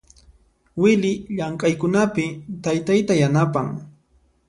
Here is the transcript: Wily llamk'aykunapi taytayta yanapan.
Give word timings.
Wily 0.81 1.13
llamk'aykunapi 1.35 2.25
taytayta 2.63 3.13
yanapan. 3.21 3.67